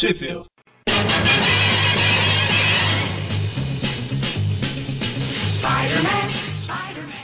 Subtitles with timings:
[0.00, 0.46] Tipo.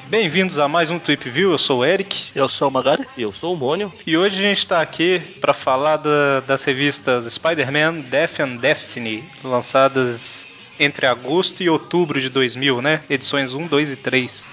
[0.08, 2.30] Bem-vindos a mais um Tweep View, eu sou o Eric.
[2.34, 3.04] Eu sou o Magari.
[3.16, 3.92] E eu sou o Mônio.
[4.06, 9.24] E hoje a gente está aqui para falar da- das revistas Spider-Man Death and Destiny,
[9.42, 13.02] lançadas entre agosto e outubro de 2000, né?
[13.10, 14.48] Edições 1, 2 e 3.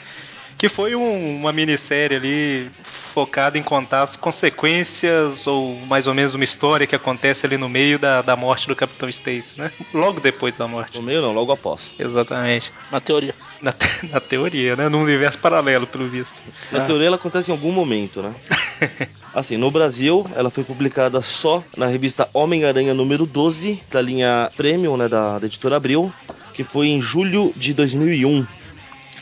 [0.57, 6.33] Que foi um- uma minissérie ali focada em contar as consequências, ou mais ou menos
[6.33, 9.71] uma história que acontece ali no meio da, da morte do Capitão Stacy, né?
[9.93, 10.95] Logo depois da morte.
[10.95, 11.93] No meio não, logo após.
[11.99, 12.71] Exatamente.
[12.91, 13.35] Na teoria.
[13.61, 14.89] Na, te- na teoria, né?
[14.89, 16.35] Num universo paralelo, pelo visto.
[16.71, 18.33] Na teoria ela acontece em algum momento, né?
[19.33, 24.95] Assim, no Brasil, ela foi publicada só na revista Homem-Aranha número 12, da linha Premium,
[24.97, 26.13] né, da, da editora Abril,
[26.53, 28.45] que foi em julho de 2001.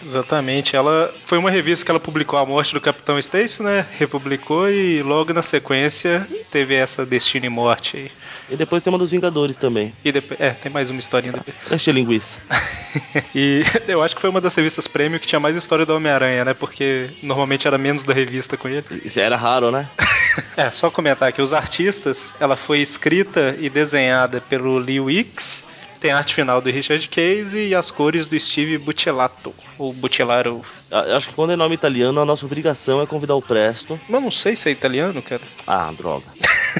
[0.06, 3.86] Exatamente, ela foi uma revista que ela publicou a morte do Capitão Stacy, né?
[3.98, 8.12] Republicou e logo na sequência teve essa Destino e Morte aí.
[8.50, 9.94] E depois tem uma dos Vingadores também.
[10.04, 11.56] E depois, é, tem mais uma historinha depois.
[11.72, 12.42] Enche linguiça.
[13.34, 16.44] e eu acho que foi uma das revistas prêmio que tinha mais história do Homem-Aranha,
[16.44, 16.54] né?
[16.54, 18.86] Porque normalmente era menos da revista com ele.
[19.06, 19.90] Isso era raro, né?
[20.56, 25.68] É, só comentar aqui, os artistas, ela foi escrita e desenhada pelo Lee Wicks,
[26.02, 30.66] tem a arte final do Richard Case e as cores do Steve Buccellato, ou Buccellaro.
[30.90, 34.02] Acho que quando é nome italiano, a nossa obrigação é convidar o Presto.
[34.10, 35.44] Mas não sei se é italiano, cara.
[35.68, 36.26] Ah, droga.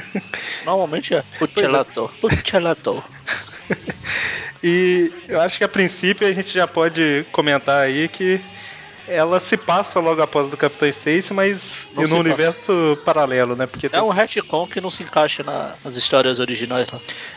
[0.66, 1.22] Normalmente é.
[1.38, 2.10] Puccelato.
[2.20, 3.02] Puccelato.
[4.64, 8.40] E eu acho que a princípio a gente já pode comentar aí que
[9.12, 13.66] ela se passa logo após do Capitão Stacy, mas Não no universo paralelo, né?
[13.66, 16.86] Porque É um retcon que não se encaixa na- nas histórias originais.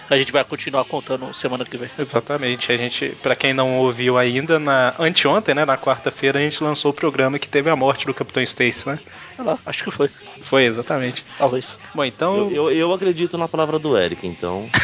[0.08, 1.90] Que a gente vai continuar contando semana que vem.
[1.98, 2.72] Exatamente.
[2.72, 6.92] A gente, para quem não ouviu ainda, na anteontem, né, na quarta-feira a gente lançou
[6.92, 9.00] o programa que teve a morte do Capitão Stacy, né?
[9.36, 10.10] Sei lá, acho que foi.
[10.42, 11.26] Foi exatamente.
[11.38, 11.80] Talvez.
[11.94, 14.70] Bom, então, Eu, eu, eu acredito na palavra do Eric, então.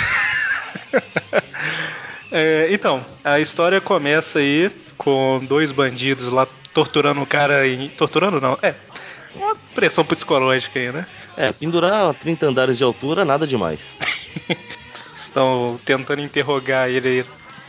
[2.32, 8.40] é, então, a história começa aí com dois bandidos lá torturando um cara em, torturando
[8.40, 8.76] não, é.
[9.36, 11.06] Uma pressão psicológica aí, né?
[11.38, 13.98] É, pendurar a 30 andares de altura, nada demais.
[15.16, 17.22] estão tentando interrogar ele.
[17.22, 17.26] O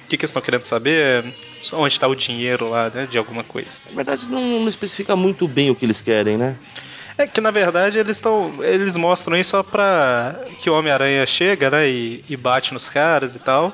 [0.08, 1.24] que, que eles estão querendo saber?
[1.72, 3.06] Onde está o dinheiro lá, né?
[3.06, 3.78] De alguma coisa.
[3.90, 6.58] Na verdade, não, não especifica muito bem o que eles querem, né?
[7.16, 8.62] É que na verdade eles estão.
[8.62, 11.88] Eles mostram isso só pra que o Homem-Aranha chega, né?
[11.88, 13.72] E, e bate nos caras e tal.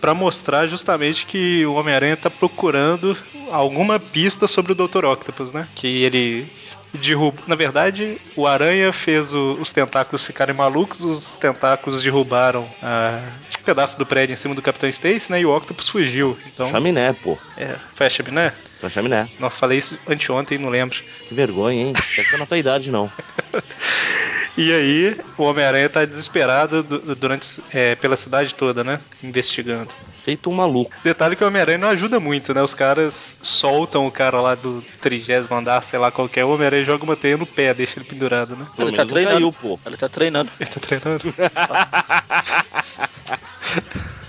[0.00, 3.16] Pra mostrar justamente que o Homem-Aranha tá procurando
[3.50, 5.04] alguma pista sobre o Dr.
[5.04, 5.66] Octopus, né?
[5.74, 6.46] Que ele
[6.94, 7.42] derruba.
[7.46, 13.22] Na verdade, o Aranha fez o- os tentáculos ficarem malucos, os tentáculos derrubaram ah,
[13.60, 15.40] um pedaço do prédio em cima do Capitão Stacy, né?
[15.40, 16.38] E o Octopus fugiu.
[16.46, 17.36] Então, Chaminé, pô.
[17.56, 18.52] é, foi a chaminé?
[18.78, 19.28] Foi a chaminé.
[19.38, 20.98] Não falei isso anteontem, não lembro.
[21.26, 21.92] Que vergonha, hein?
[21.92, 23.10] Não é na tua idade, não.
[24.56, 29.00] E aí, o Homem-Aranha tá desesperado du- durante, é, pela cidade toda, né?
[29.22, 29.90] Investigando.
[30.14, 30.92] Feito um maluco.
[31.04, 32.62] Detalhe que o Homem-Aranha não ajuda muito, né?
[32.62, 36.44] Os caras soltam o cara lá do trigésimo andar, sei lá qual que é.
[36.44, 38.66] O Homem-Aranha joga uma teia no pé, deixa ele pendurado, né?
[38.78, 39.36] Ele tá treinando.
[39.36, 39.78] caiu, pô.
[39.84, 40.50] Ele tá treinando.
[40.58, 41.22] Ele tá treinando.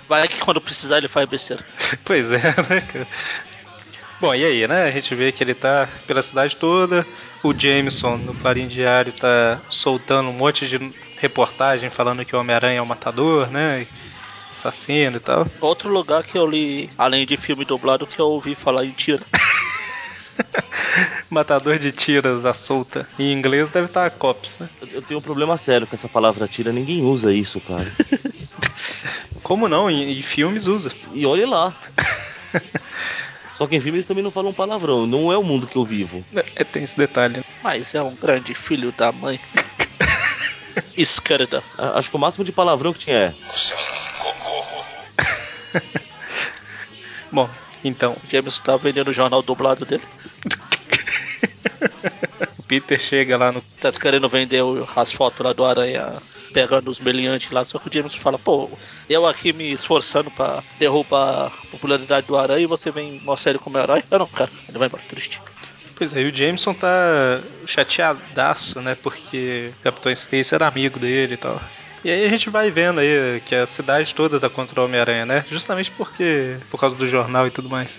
[0.08, 1.64] Vai que quando precisar ele faz besteira.
[2.04, 3.06] pois é, né, cara?
[4.20, 4.84] Bom, e aí, né?
[4.84, 7.06] A gente vê que ele tá pela cidade toda.
[7.42, 10.78] O Jameson, no Clarim Diário, tá soltando um monte de
[11.16, 13.86] reportagem falando que o Homem-Aranha é um matador, né?
[14.50, 15.46] Assassino e tal.
[15.60, 19.24] Outro lugar que eu li, além de filme dublado, que eu ouvi falar em tiro.
[21.30, 23.06] Matador de tiras à solta.
[23.18, 24.68] Em inglês deve estar cops, né?
[24.80, 26.72] Eu- Eu tenho um problema sério com essa palavra tira.
[26.72, 27.86] Ninguém usa isso, cara.
[29.44, 29.88] Como não?
[29.90, 30.90] Em, em filmes usa.
[31.12, 31.72] E olhe lá.
[33.58, 35.04] Só que em filme eles também não falam palavrão.
[35.04, 36.24] Não é o mundo que eu vivo.
[36.54, 37.44] É, tem esse detalhe.
[37.60, 39.40] Mas é um grande filho da mãe.
[40.96, 41.64] Esquerda.
[41.76, 43.34] Acho que o máximo de palavrão que tinha é.
[47.32, 47.50] Bom,
[47.82, 50.04] então, O James tá vendendo o jornal dublado dele.
[52.56, 53.60] o Peter chega lá no.
[53.80, 54.62] Tá querendo vender
[54.94, 56.22] as fotos lá do Aranha
[56.52, 57.64] pegando os meliantes lá.
[57.64, 58.70] Só que o James fala, pô,
[59.08, 63.58] eu aqui me esforçando pra derrubar a popularidade do Aranha e você vem mostrar ele
[63.58, 64.02] como herói.
[64.10, 64.50] Eu não, cara.
[64.68, 65.40] Ele vai embora, triste.
[65.96, 68.94] Pois é, e o Jameson tá chateadaço, né?
[68.94, 71.60] Porque o Capitão Stacy era amigo dele e tal.
[72.04, 75.26] E aí a gente vai vendo aí que a cidade toda tá contra o Homem-Aranha,
[75.26, 75.44] né?
[75.50, 76.56] Justamente porque.
[76.70, 77.98] por causa do jornal e tudo mais.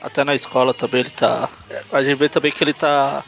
[0.00, 1.48] Até na escola também ele tá.
[1.92, 3.22] A gente vê também que ele tá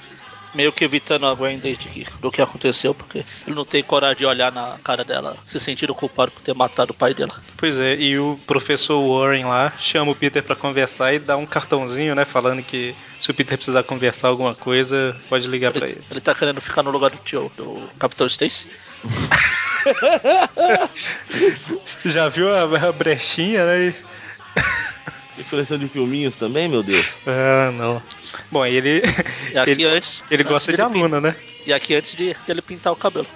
[0.54, 4.18] meio que evitando a Gwen desde que, do que aconteceu, porque ele não tem coragem
[4.18, 7.32] de olhar na cara dela, se sentindo culpado por ter matado o pai dela.
[7.56, 11.46] Pois é, e o professor Warren lá chama o Peter pra conversar e dá um
[11.46, 12.24] cartãozinho, né?
[12.24, 16.04] Falando que se o Peter precisar conversar alguma coisa, pode ligar pra Ele, ele.
[16.10, 18.66] ele tá querendo ficar no lugar do tio, do Capitão Stacy.
[22.04, 23.88] Já viu a, a brechinha, né?
[23.88, 24.13] E-
[25.36, 27.20] Tem coleção de filminhos também, meu Deus.
[27.26, 28.02] Ah, não.
[28.50, 29.02] Bom, ele.
[29.52, 30.22] E aqui ele, antes.
[30.30, 31.36] ele antes gosta de aluna, né?
[31.66, 33.26] E aqui antes de, de ele pintar o cabelo.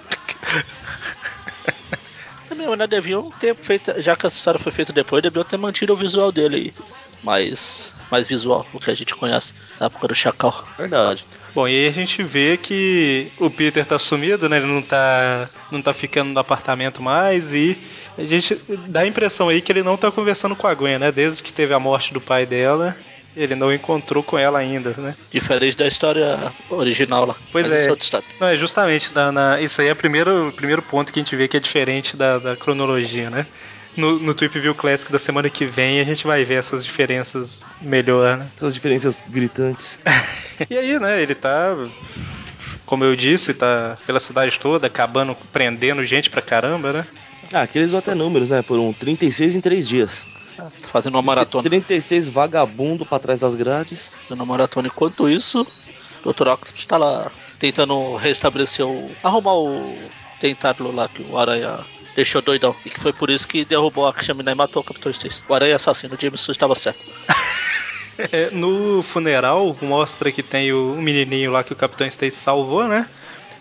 [2.47, 4.01] Também, mas deviam ter feito.
[4.01, 6.73] Já que essa história foi feita depois, deviam ter mantido o visual dele
[7.23, 10.65] mais, mais visual, o que a gente conhece na época do Chacal.
[10.77, 11.25] Verdade.
[11.53, 14.57] Bom, e aí a gente vê que o Peter tá sumido, né?
[14.57, 17.77] Ele não tá, não tá ficando no apartamento mais e
[18.17, 21.11] a gente dá a impressão aí que ele não tá conversando com a Gwen, né?
[21.11, 22.95] Desde que teve a morte do pai dela,
[23.35, 25.15] ele não encontrou com ela ainda, né?
[25.31, 27.35] Diferente da história original lá.
[27.51, 27.91] Pois é.
[27.93, 28.27] história.
[28.39, 31.35] Não, é justamente, na, na- isso aí é o primeiro, primeiro ponto que a gente
[31.35, 33.47] vê que é diferente da, da cronologia, né?
[33.97, 37.65] No, no Tweep View Classic da semana que vem a gente vai ver essas diferenças
[37.81, 38.47] melhor, né?
[38.55, 39.99] Essas diferenças gritantes.
[40.69, 41.73] E aí, né, ele tá,
[42.85, 47.07] como eu disse, tá pela cidade toda, acabando, prendendo gente pra caramba, né?
[47.53, 48.61] Ah, aqueles até números, né?
[48.61, 50.27] Foram 36 em 3 dias.
[50.55, 51.63] Tá fazendo uma maratona.
[51.63, 54.11] 36 vagabundo pra trás das grades.
[54.23, 54.87] Fazendo uma maratona.
[54.87, 55.65] Enquanto isso,
[56.23, 56.49] o Dr.
[56.49, 59.09] Octopus tá lá tentando restabelecer o.
[59.23, 59.95] arrumar o
[60.39, 61.79] tentáculo lá que o Aranha
[62.19, 62.75] deixou doidão.
[62.85, 65.41] E que foi por isso que derrubou a chaminé e matou o Capitão Stacy.
[65.47, 66.99] O Aranha assassino, o Jameson estava certo.
[68.33, 73.07] É, no funeral mostra que tem o, menininho lá que o Capitão Stacy salvou, né?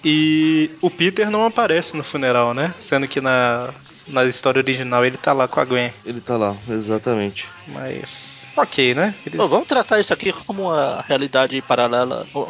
[0.04, 2.74] E o Peter não aparece no funeral, né?
[2.80, 3.72] Sendo que na,
[4.08, 5.92] na história original ele tá lá com a Gwen.
[6.04, 7.46] Ele tá lá, exatamente.
[7.68, 8.52] Mas.
[8.56, 9.14] Ok, né?
[9.24, 12.26] Eles- Bom, vamos tratar isso aqui como uma realidade paralela.
[12.34, 12.48] O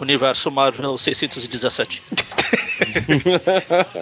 [0.00, 2.02] universo Marvel 617.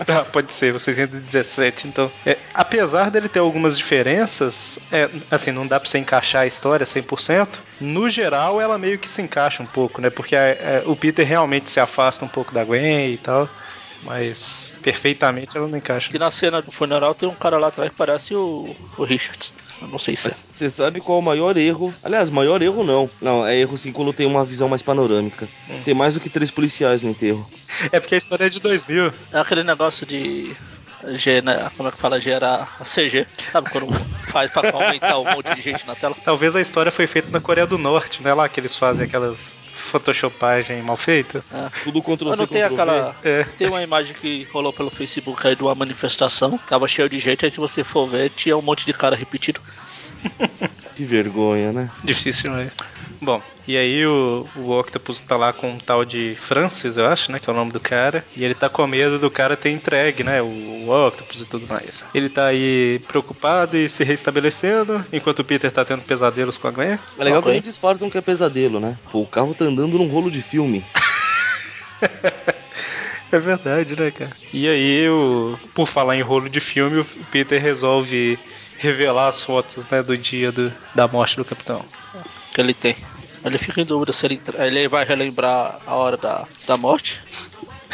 [0.09, 2.11] Ah, pode ser, o 617, então.
[2.25, 6.87] É, apesar dele ter algumas diferenças, é, assim, não dá pra você encaixar a história
[6.87, 7.49] 100%.
[7.81, 10.11] No geral, ela meio que se encaixa um pouco, né?
[10.11, 13.49] Porque é, é, o Peter realmente se afasta um pouco da Gwen e tal.
[14.03, 16.11] Mas perfeitamente ela não encaixa.
[16.11, 19.53] Que na cena do funeral tem um cara lá atrás que parece o, o Richard.
[19.81, 20.31] Eu não sei se é.
[20.31, 21.95] Você sabe qual é o maior erro?
[22.03, 23.11] Aliás, maior erro não.
[23.21, 25.49] Não, é erro sim quando tem uma visão mais panorâmica.
[25.85, 27.47] Tem mais do que três policiais no enterro.
[27.93, 29.13] É porque a história é de 2000.
[29.33, 30.57] É aquele negócio de.
[31.17, 31.71] G, né?
[31.77, 32.19] Como é que fala?
[32.19, 33.27] Gerar a CG.
[33.53, 33.93] Sabe quando
[34.29, 36.17] faz pra aumentar um monte de gente na tela?
[36.25, 38.33] Talvez a história foi feita na Coreia do Norte, né?
[38.33, 39.53] Lá que eles fazem aquelas
[39.85, 41.45] photoshopagem mal feita.
[41.53, 41.71] É.
[41.85, 43.17] Tudo Ctrl C, não tem aquela.
[43.23, 43.45] É.
[43.57, 46.59] Tem uma imagem que rolou pelo Facebook aí de uma manifestação.
[46.67, 49.61] Tava cheio de gente, aí se você for ver, tinha um monte de cara repetido.
[50.95, 51.91] Que vergonha, né?
[52.05, 52.71] Difícil, né?
[53.21, 57.33] Bom, e aí o, o Octopus tá lá com um tal de Francis, eu acho,
[57.33, 57.39] né?
[57.39, 58.25] Que é o nome do cara.
[58.37, 60.43] E ele tá com medo do cara ter entregue, né?
[60.43, 62.05] O, o Octopus e tudo mais.
[62.15, 66.71] Ele tá aí preocupado e se restabelecendo, enquanto o Peter tá tendo pesadelos com a
[66.71, 66.99] Gwen.
[67.19, 68.99] É legal que eles disfarçam que é pesadelo, né?
[69.11, 70.85] Pô, o carro tá andando num rolo de filme.
[73.33, 74.31] É verdade, né, cara?
[74.53, 78.39] E aí, o, por falar em rolo de filme, o Peter resolve
[78.79, 81.85] revelar as fotos, né, do dia do, da morte do capitão.
[82.53, 82.97] Que ele tem.
[83.45, 87.23] Ele fica em dúvida se ele, ele vai relembrar a hora da, da morte.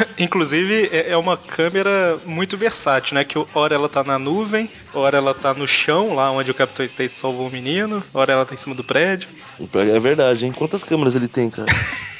[0.18, 3.24] Inclusive, é é uma câmera muito versátil, né?
[3.24, 6.84] Que hora ela tá na nuvem, hora ela tá no chão, lá onde o Capitão
[6.84, 9.28] Stacy salvou o menino, hora ela tá em cima do prédio.
[9.74, 10.52] É verdade, hein?
[10.52, 11.66] Quantas câmeras ele tem, cara?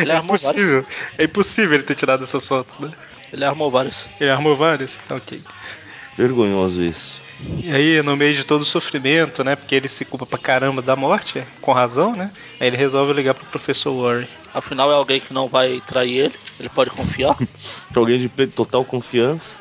[0.00, 0.86] Ele é impossível.
[1.18, 2.90] É impossível ele ter tirado essas fotos, né?
[3.30, 4.08] Ele armou vários.
[4.18, 4.98] Ele armou vários?
[5.10, 5.42] Ok.
[6.18, 7.22] Vergonhoso isso.
[7.62, 9.54] E aí, no meio de todo o sofrimento, né?
[9.54, 12.32] Porque ele se culpa pra caramba da morte, com razão, né?
[12.58, 14.26] Aí ele resolve ligar pro professor Warren.
[14.52, 16.34] Afinal, é alguém que não vai trair ele.
[16.58, 17.36] Ele pode confiar.
[17.36, 17.46] Pra
[18.02, 19.60] alguém de total confiança.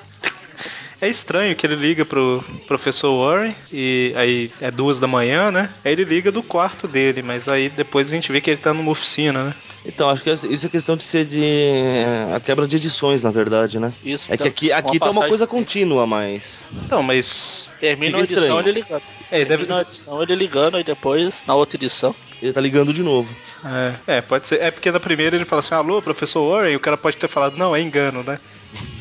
[0.99, 5.71] É estranho que ele liga pro professor Warren e aí é duas da manhã, né?
[5.85, 8.73] Aí ele liga do quarto dele, mas aí depois a gente vê que ele tá
[8.73, 9.55] numa oficina, né?
[9.85, 11.43] Então, acho que isso é questão de ser de.
[11.43, 13.93] é, a quebra de edições, na verdade, né?
[14.03, 14.25] Isso.
[14.27, 16.65] É que aqui, aqui tá uma coisa contínua, mas.
[16.85, 17.73] Então, mas.
[17.79, 18.59] Termina a edição estranho.
[18.59, 19.03] ele ligando.
[19.31, 19.47] É, deve.
[19.47, 22.13] Termina a edição ele ligando e depois, na outra edição.
[22.41, 23.35] Ele tá ligando de novo.
[23.65, 24.61] É, é, pode ser.
[24.61, 27.27] É porque na primeira ele fala assim, alô, professor Warren, e o cara pode ter
[27.27, 28.39] falado, não, é engano, né?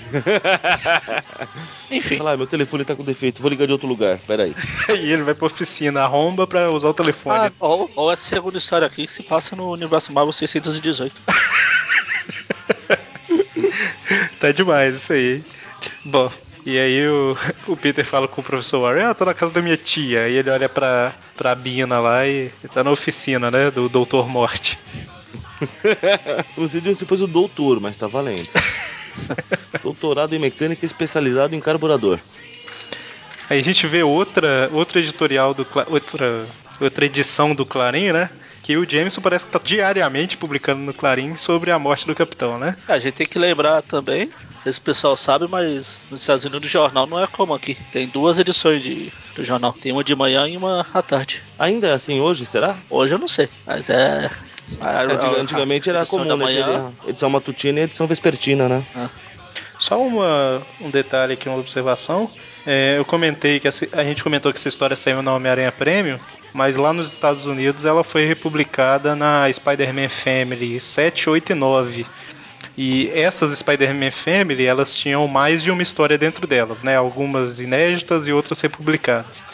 [1.91, 4.55] Enfim, Fala, ah, meu telefone tá com defeito, vou ligar de outro lugar, peraí.
[4.91, 7.47] E ele vai pra oficina, arromba pra usar o telefone.
[7.49, 11.15] ah, ou, ou essa segunda história aqui que se passa no universo Marvel 618.
[14.39, 15.43] Tá demais isso aí.
[16.05, 16.31] Bom,
[16.65, 17.37] e aí o,
[17.67, 20.29] o Peter fala com o professor Warren, ah, tô na casa da minha tia.
[20.29, 24.29] E ele olha pra, pra Bina lá e ele tá na oficina, né, do Doutor
[24.29, 24.79] Morte.
[26.57, 28.49] Você disse depois o doutor, mas tá valendo.
[29.83, 32.19] Doutorado em mecânica especializado em carburador.
[33.49, 36.47] Aí a gente vê outra, outro editorial do outra,
[36.81, 38.31] outra edição do Clarim, né?
[38.67, 42.59] Que o Jameson parece que tá diariamente publicando no Clarim sobre a morte do capitão,
[42.59, 42.77] né?
[42.89, 44.29] A gente tem que lembrar também,
[44.61, 47.77] sei se o pessoal sabe, mas nos Estados Unidos o jornal não é como aqui.
[47.93, 49.73] Tem duas edições de, do jornal.
[49.73, 51.41] Tem uma de manhã e uma à tarde.
[51.57, 52.77] Ainda é assim hoje, será?
[52.91, 54.29] Hoje eu não sei, mas é.
[54.81, 56.45] a- a- Antigamente era comum, da né?
[56.45, 58.83] manhã, edição matutina e edição vespertina, né?
[59.79, 62.29] Só uma, um detalhe aqui, uma observação.
[62.67, 66.19] É, eu comentei que essa- a gente comentou que essa história saiu na Homem-Aranha Premium,
[66.53, 72.07] mas lá nos Estados Unidos ela foi republicada na Spider-Man Family 7, 8 e 9.
[72.77, 76.97] E essas Spider-Man Family, elas tinham mais de uma história dentro delas, né?
[76.97, 79.45] Algumas inéditas e outras republicadas.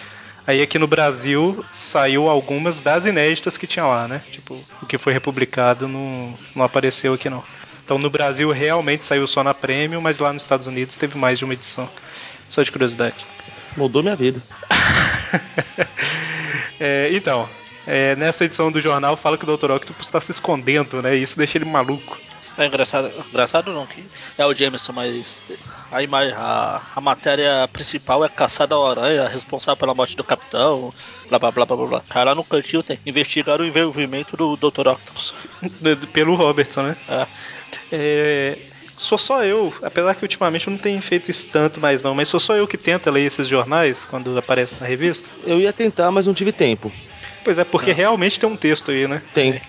[0.44, 4.22] Aí aqui no Brasil saiu algumas das inéditas que tinha lá, né?
[4.32, 7.44] Tipo, o que foi republicado não, não apareceu aqui não.
[7.84, 11.38] Então no Brasil realmente saiu só na Premium, mas lá nos Estados Unidos teve mais
[11.38, 11.88] de uma edição.
[12.52, 13.26] Só de curiosidade.
[13.76, 14.42] Mudou minha vida.
[16.84, 17.48] É, então,
[17.86, 19.70] é, nessa edição do jornal fala que o Dr.
[19.70, 21.16] Octopus está se escondendo, né?
[21.16, 22.18] E isso deixa ele maluco.
[22.58, 24.04] É engraçado, engraçado não, que
[24.36, 25.44] é o Jameson, mas
[25.92, 30.92] a, a, a matéria principal é caçada ao aranha, responsável pela morte do capitão,
[31.28, 31.86] blá blá blá blá blá.
[31.86, 32.02] blá.
[32.08, 34.88] Cara, lá no cantinho tem investigar o envolvimento do Dr.
[34.88, 35.32] Octopus.
[36.12, 36.96] Pelo Robertson, né?
[37.08, 37.26] É.
[37.92, 38.58] É,
[39.02, 42.28] sou só eu, apesar que ultimamente eu não tenho feito isso tanto mais não, mas
[42.28, 45.28] sou só eu que tenta ler esses jornais quando aparece na revista.
[45.44, 46.90] Eu ia tentar, mas não tive tempo.
[47.44, 49.22] Pois é, porque realmente tem um texto aí, né?
[49.32, 49.60] Tem.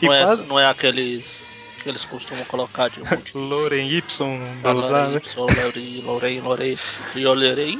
[0.00, 0.42] E Não é, quase...
[0.42, 1.48] não é aqueles
[1.82, 5.20] que eles costumam colocar de um monte de Loren Y, blá blá blá, né?
[5.36, 6.78] Lorei, Lorei, Lorei,
[7.14, 7.78] Lorei.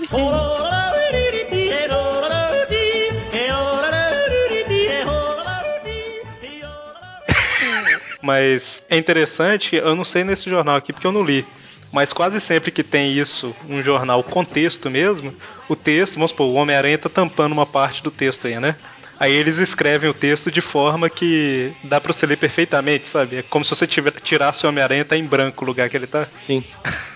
[8.29, 11.47] Mas é interessante, eu não sei nesse jornal aqui porque eu não li.
[11.91, 15.35] Mas quase sempre que tem isso, um jornal com texto mesmo,
[15.67, 18.77] o texto, vamos supor, o Homem-Aranha tá tampando uma parte do texto aí, né?
[19.19, 23.37] Aí eles escrevem o texto de forma que dá pra você ler perfeitamente, sabe?
[23.37, 26.29] É como se você tirasse o Homem-Aranha tá em branco o lugar que ele tá.
[26.37, 26.63] Sim.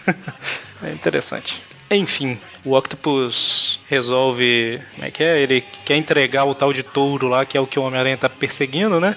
[0.82, 1.62] é interessante.
[1.90, 4.80] Enfim, o Octopus resolve.
[4.94, 5.40] Como é que é?
[5.42, 8.30] Ele quer entregar o tal de touro lá, que é o que o Homem-Aranha tá
[8.30, 9.14] perseguindo, né?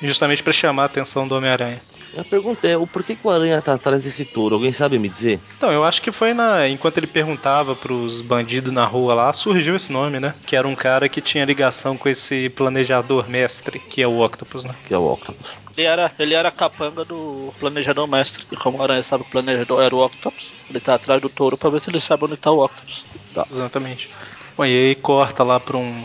[0.00, 1.80] Justamente pra chamar a atenção do Homem-Aranha.
[2.16, 4.54] A pergunta é, o porquê que o Aranha tá atrás desse touro?
[4.54, 5.38] Alguém sabe me dizer?
[5.56, 6.66] Então, eu acho que foi na.
[6.68, 10.34] Enquanto ele perguntava pros bandidos na rua lá, surgiu esse nome, né?
[10.46, 14.64] Que era um cara que tinha ligação com esse planejador mestre, que é o Octopus,
[14.64, 14.74] né?
[14.86, 15.60] Que é o Octopus.
[15.76, 18.44] Ele era, ele era capanga do planejador mestre.
[18.50, 21.28] E como o Aranha sabe que o planejador era o Octopus, ele tá atrás do
[21.28, 23.04] touro pra ver se ele sabe onde tá o Octopus.
[23.50, 24.10] Exatamente.
[24.56, 26.02] Bom, e aí corta lá pra um.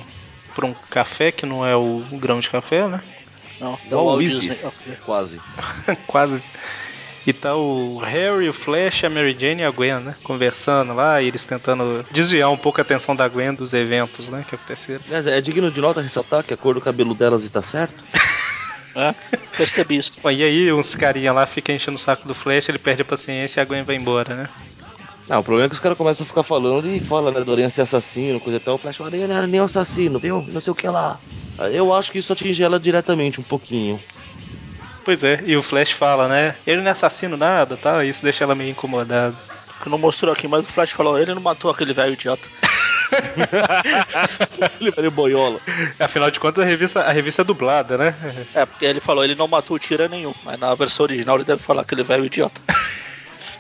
[0.53, 3.01] pra um café, que não é o grão de café, né?
[3.59, 4.95] Não, É o Disney.
[5.05, 5.41] quase.
[6.07, 6.43] Quase.
[7.25, 10.15] E tá o Harry, o Flash, a Mary Jane e a Gwen, né?
[10.23, 14.43] Conversando lá e eles tentando desviar um pouco a atenção da Gwen dos eventos, né?
[14.47, 15.01] Que aconteceram.
[15.05, 18.03] Aliás, é digno de nota ressaltar que a cor do cabelo delas está certo?
[18.95, 19.15] É,
[19.57, 20.11] percebi isso.
[20.21, 23.05] Bom, e aí uns carinha lá ficam enchendo o saco do Flash, ele perde a
[23.05, 24.49] paciência e a Gwen vai embora, né?
[25.27, 27.51] Não, o problema é que os caras começam a ficar falando e falam, né, do
[27.51, 28.75] Aranha ser assassino, coisa e tal.
[28.75, 30.45] O Flash, o Aranha não era nem um assassino, viu?
[30.49, 31.19] Não sei o que lá.
[31.71, 33.99] Eu acho que isso atinge ela diretamente um pouquinho.
[35.05, 36.55] Pois é, e o Flash fala, né?
[36.65, 38.03] Ele não é assassino nada, tá?
[38.03, 39.35] Isso deixa ela meio incomodada.
[39.81, 42.49] Que não mostrou aqui, mas o Flash falou, ele não matou aquele velho idiota.
[44.81, 45.59] Ele velho boiola.
[45.99, 48.15] Afinal de contas, a revista, a revista é dublada, né?
[48.55, 50.33] É, porque ele falou, ele não matou tira nenhum.
[50.43, 52.59] Mas na versão original ele deve falar aquele velho idiota.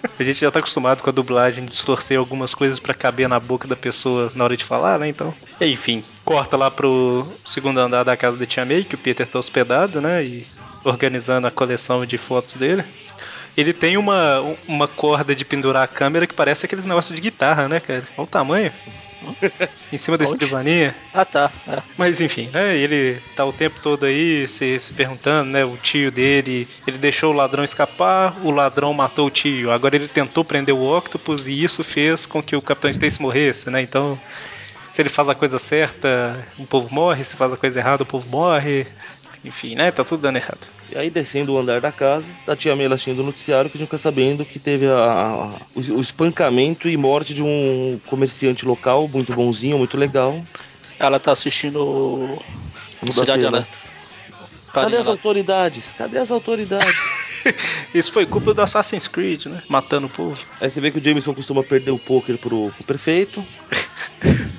[0.19, 3.67] A gente já tá acostumado com a dublagem distorcer algumas coisas pra caber na boca
[3.67, 5.07] da pessoa na hora de falar, né?
[5.07, 5.33] Então.
[5.59, 9.39] Enfim, corta lá pro segundo andar da casa de Tia May, que o Peter tá
[9.39, 10.23] hospedado, né?
[10.23, 10.47] E
[10.83, 12.83] organizando a coleção de fotos dele.
[13.55, 17.67] Ele tem uma, uma corda de pendurar a câmera que parece aqueles negócios de guitarra,
[17.67, 18.03] né, cara?
[18.17, 18.71] Olha o tamanho.
[19.91, 20.33] em cima da Onde?
[20.33, 20.95] escrivaninha.
[21.13, 21.81] Ah tá, é.
[21.97, 22.75] Mas enfim, né?
[22.75, 25.63] Ele tá o tempo todo aí se, se perguntando, né?
[25.63, 29.71] O tio dele, ele deixou o ladrão escapar, o ladrão matou o tio.
[29.71, 33.69] Agora ele tentou prender o Octopus e isso fez com que o Capitão Stacy morresse,
[33.69, 33.81] né?
[33.81, 34.19] Então,
[34.91, 38.05] se ele faz a coisa certa, o povo morre, se faz a coisa errada, o
[38.05, 38.85] povo morre.
[39.43, 39.91] Enfim, né?
[39.91, 40.69] Tá tudo dando errado.
[40.89, 43.77] E aí, descendo o andar da casa, tá a tia May assistindo o noticiário que
[43.77, 47.99] a gente fica sabendo que teve a- a- o, o espancamento e morte de um
[48.07, 50.45] comerciante local, muito bonzinho, muito legal.
[50.97, 52.41] Ela tá assistindo o
[53.11, 53.57] Cidade tela.
[53.57, 53.77] Alerta.
[54.71, 55.11] Cadê Carinha as lá.
[55.13, 55.91] autoridades?
[55.91, 56.95] Cadê as autoridades?
[57.93, 59.61] Isso foi culpa do Assassin's Creed, né?
[59.67, 60.41] Matando o povo.
[60.61, 63.45] aí você vê que o Jameson costuma perder o poker pro, pro prefeito.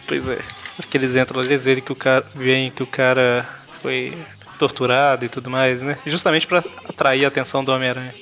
[0.06, 0.38] Pois é.
[0.76, 3.48] Porque eles entram lá, eles veem que o cara, veem que o cara
[3.80, 4.14] foi
[4.58, 5.98] torturado e tudo mais, né?
[6.06, 8.14] Justamente pra atrair a atenção do Homem-Aranha.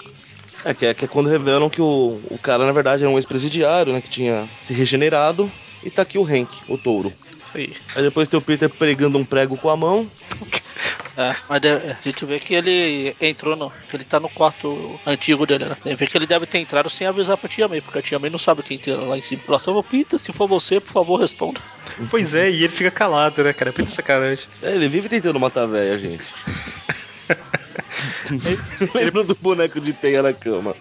[0.64, 3.16] É que, é que é quando revelam que o, o cara, na verdade, era um
[3.16, 4.00] ex-presidiário, né?
[4.00, 5.50] Que tinha se regenerado.
[5.82, 7.12] E tá aqui o Hank, o touro.
[7.42, 7.74] Isso aí.
[7.96, 10.08] Aí depois tem o Peter pregando um prego com a mão.
[11.16, 13.70] É, mas a gente vê que ele entrou no.
[13.88, 15.94] que ele tá no quarto antigo dele, né?
[15.94, 18.30] Ver que ele deve ter entrado sem avisar pra tia May, porque a tia May
[18.30, 19.42] não sabe quem tem lá em cima.
[19.46, 21.60] Ela só, Peter, se for você, por favor, responda.
[22.08, 23.70] Pois é, e ele fica calado, né, cara?
[23.70, 24.46] É muito sacanagem.
[24.62, 26.24] É, ele vive tentando matar a véia, gente.
[28.94, 30.74] Lembra do boneco de teia na cama?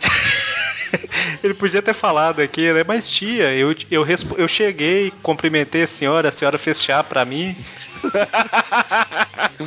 [1.43, 2.83] Ele podia ter falado aqui, né?
[2.85, 4.05] Mas tia, eu, eu,
[4.37, 7.55] eu cheguei, cumprimentei a senhora, a senhora fez chá pra mim.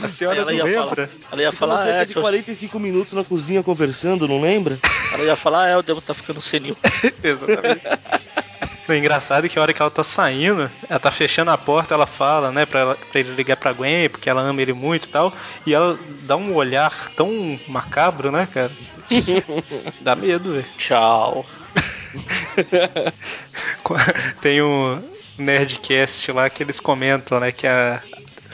[0.05, 0.83] A senhora ela não ia lembra?
[1.07, 4.41] falar, ela ia falar, cerca é, de que eu- 45 minutos na cozinha conversando, não
[4.41, 4.79] lembra?
[5.13, 6.77] ela ia falar, é, eu devo estar ficando senil.
[7.23, 7.83] Exatamente.
[8.87, 11.95] O engraçado é que a hora que ela tá saindo, ela tá fechando a porta,
[11.95, 15.05] ela fala, né, pra, ela- pra ele ligar pra Gwen, porque ela ama ele muito
[15.07, 15.33] e tal.
[15.65, 18.73] E ela dá um olhar tão macabro, né, cara?
[20.01, 20.67] Dá medo, velho.
[20.77, 21.47] Tchau.
[24.41, 25.03] Tem um
[25.39, 28.03] Nerdcast lá que eles comentam, né, que a,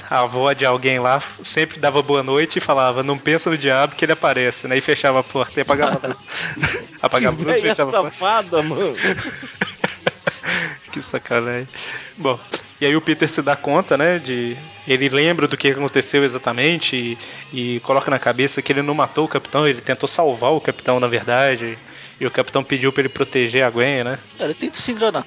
[0.08, 3.94] a avó de alguém lá sempre dava boa noite e falava, não pensa no diabo
[3.94, 4.76] que ele aparece, né?
[4.76, 6.26] E fechava a porta e apagava a luz.
[7.00, 8.10] apagava a luz e fechava a porta.
[8.10, 8.96] safada, mano.
[10.90, 11.68] Que sacanagem.
[12.16, 12.40] Bom,
[12.80, 14.56] e aí o Peter se dá conta, né, de...
[14.88, 16.96] Ele lembra do que aconteceu exatamente
[17.52, 20.60] e, e coloca na cabeça que ele não matou o capitão, ele tentou salvar o
[20.60, 21.78] capitão, na verdade.
[22.18, 24.18] E o capitão pediu pra ele proteger a Gwen, né?
[24.38, 25.24] Ele tenta se enganar.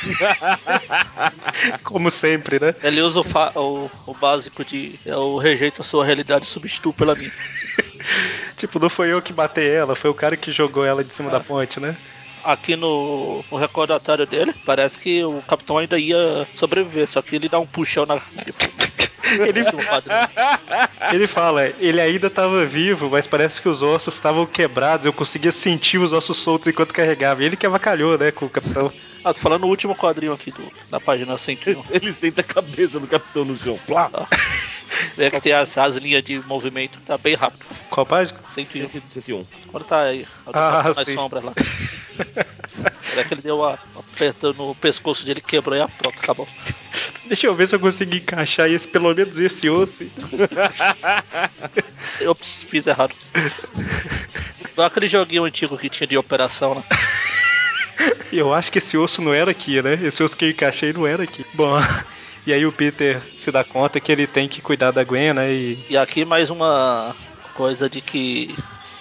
[1.84, 2.74] Como sempre, né?
[2.82, 7.14] Ele usa o, o, o básico de eu rejeito a sua realidade e substituo pela
[7.14, 7.32] minha.
[8.56, 11.30] Tipo, não foi eu que matei ela, foi o cara que jogou ela de cima
[11.30, 11.96] da ponte, né?
[12.44, 17.48] Aqui no, no recordatório dele, parece que o capitão ainda ia sobreviver, só que ele
[17.48, 18.20] dá um puxão na.
[19.38, 19.64] Ele,
[21.12, 25.52] ele fala, ele ainda tava vivo, mas parece que os ossos estavam quebrados, eu conseguia
[25.52, 27.40] sentir os ossos soltos enquanto carregava.
[27.40, 28.92] E ele que avacalhou, né, com o capitão.
[29.22, 31.80] Ah, tô falando no último quadrinho aqui do, da página 101.
[31.90, 33.78] Ele senta a cabeça do capitão no chão.
[33.86, 34.10] Plá.
[35.16, 37.66] Vê que tem as, as linhas de movimento, tá bem rápido.
[37.90, 38.40] Qual página?
[38.46, 38.88] 101.
[39.08, 39.46] 101.
[39.70, 41.14] Quando tá aí, Ah, tá nas sim.
[41.14, 41.52] sombras lá.
[43.10, 46.48] Parece que ele deu uma uma aperta no pescoço dele, quebrou e ah, pronto, acabou.
[47.26, 50.10] Deixa eu ver se eu consigo encaixar esse, pelo menos esse osso.
[52.26, 53.14] Ops, fiz errado.
[54.72, 56.84] Igual aquele joguinho antigo que tinha de operação, né?
[58.32, 59.98] Eu acho que esse osso não era aqui, né?
[60.02, 61.44] Esse osso que eu encaixei não era aqui.
[61.52, 61.76] Bom,
[62.46, 65.52] e aí o Peter se dá conta que ele tem que cuidar da Gwen, né?
[65.52, 67.14] E E aqui mais uma
[67.54, 68.54] coisa de que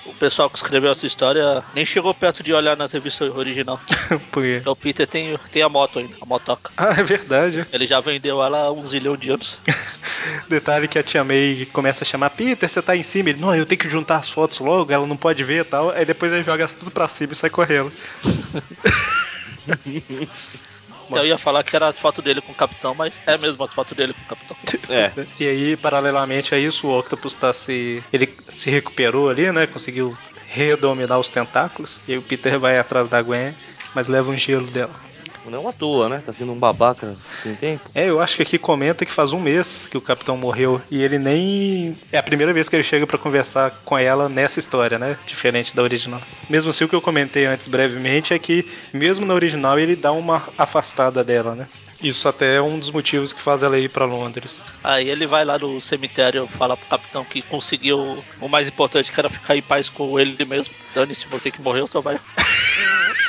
[0.05, 3.79] o pessoal que escreveu essa história nem chegou perto de olhar na revista original.
[4.31, 4.57] porque...
[4.59, 6.71] Então o Peter tem, tem a moto ainda, a motoca.
[6.75, 7.65] Ah, é verdade.
[7.71, 9.57] Ele já vendeu ela há um zilhão de anos.
[10.49, 13.29] Detalhe que a tia May começa a chamar Peter, você tá em cima.
[13.29, 15.91] Ele, não, eu tenho que juntar as fotos logo, ela não pode ver e tal.
[15.91, 17.91] Aí depois ele joga tudo pra cima e sai correndo.
[21.17, 23.73] Eu ia falar que era as fotos dele com o capitão, mas é mesmo as
[23.73, 24.57] fotos dele com o capitão.
[24.89, 25.11] É.
[25.39, 28.03] E aí, paralelamente a isso, o Octopus tá se.
[28.11, 29.67] Ele se recuperou ali, né?
[29.67, 30.17] Conseguiu
[30.47, 32.01] redominar os tentáculos.
[32.07, 33.53] E aí o Peter vai atrás da Gwen,
[33.93, 35.08] mas leva um gelo dela.
[35.49, 36.21] Não à toa, né?
[36.25, 37.89] Tá sendo um babaca tem tempo.
[37.93, 41.01] É, eu acho que aqui comenta que faz um mês que o capitão morreu e
[41.01, 41.97] ele nem.
[42.11, 45.17] É a primeira vez que ele chega pra conversar com ela nessa história, né?
[45.25, 46.21] Diferente da original.
[46.49, 50.11] Mesmo assim, o que eu comentei antes brevemente é que, mesmo na original, ele dá
[50.11, 51.67] uma afastada dela, né?
[52.01, 54.63] Isso até é um dos motivos que faz ela ir pra Londres.
[54.83, 59.19] Aí ele vai lá no cemitério fala pro capitão que conseguiu o mais importante, que
[59.19, 60.73] era ficar em paz com ele mesmo.
[60.95, 62.19] Dane-se, você que morreu, só vai.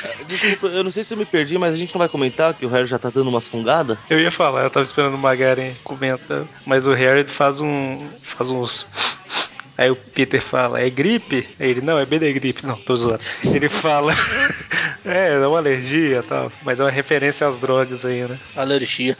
[0.27, 2.65] Desculpa, eu não sei se eu me perdi, mas a gente não vai comentar que
[2.65, 3.97] o Harry já tá dando umas fungadas?
[4.09, 8.07] Eu ia falar, eu tava esperando o Magaren comentar, mas o Harry faz um.
[8.21, 8.85] faz uns.
[9.77, 11.47] Aí o Peter fala, é gripe?
[11.59, 12.65] Aí ele, não, é Benegripe.
[12.65, 13.23] Não, tô zoando.
[13.43, 14.13] Ele fala,
[15.03, 16.51] é, é uma alergia e tal.
[16.61, 18.37] Mas é uma referência às drogas aí, né?
[18.55, 19.17] Alergia.